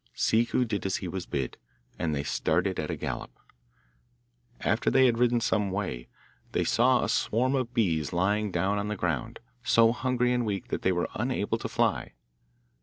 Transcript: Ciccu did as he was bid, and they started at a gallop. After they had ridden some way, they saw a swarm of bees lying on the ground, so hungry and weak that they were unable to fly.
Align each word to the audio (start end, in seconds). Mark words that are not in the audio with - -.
Ciccu 0.15 0.65
did 0.65 0.83
as 0.87 0.95
he 0.95 1.07
was 1.07 1.27
bid, 1.27 1.59
and 1.99 2.15
they 2.15 2.23
started 2.23 2.79
at 2.79 2.89
a 2.89 2.95
gallop. 2.95 3.37
After 4.61 4.89
they 4.89 5.05
had 5.05 5.19
ridden 5.19 5.39
some 5.39 5.69
way, 5.69 6.07
they 6.53 6.63
saw 6.63 7.03
a 7.03 7.07
swarm 7.07 7.53
of 7.53 7.75
bees 7.75 8.11
lying 8.11 8.57
on 8.57 8.87
the 8.87 8.95
ground, 8.95 9.39
so 9.61 9.91
hungry 9.91 10.33
and 10.33 10.43
weak 10.43 10.69
that 10.69 10.81
they 10.81 10.91
were 10.91 11.07
unable 11.13 11.59
to 11.59 11.69
fly. 11.69 12.13